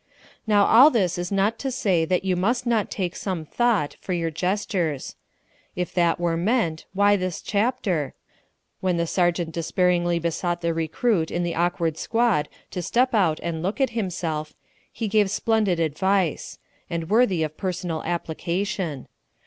Now 0.47 0.65
all 0.65 0.89
this 0.89 1.19
is 1.19 1.31
not 1.31 1.59
to 1.59 1.69
say 1.69 2.05
that 2.05 2.25
you 2.25 2.35
must 2.35 2.65
not 2.65 2.89
take 2.89 3.15
some 3.15 3.45
thought 3.45 3.97
for 4.01 4.13
your 4.13 4.31
gestures. 4.31 5.15
If 5.75 5.93
that 5.93 6.19
were 6.19 6.35
meant, 6.35 6.87
why 6.93 7.15
this 7.15 7.39
chapter? 7.39 8.15
When 8.79 8.97
the 8.97 9.05
sergeant 9.05 9.51
despairingly 9.51 10.17
besought 10.17 10.61
the 10.61 10.73
recruit 10.73 11.29
in 11.29 11.43
the 11.43 11.53
awkward 11.53 11.99
squad 11.99 12.49
to 12.71 12.81
step 12.81 13.13
out 13.13 13.39
and 13.43 13.61
look 13.61 13.79
at 13.79 13.91
himself, 13.91 14.55
he 14.91 15.07
gave 15.07 15.29
splendid 15.29 15.79
advice 15.79 16.57
and 16.89 17.07
worthy 17.11 17.43
of 17.43 17.55
personal 17.55 18.01
application. 18.03 19.07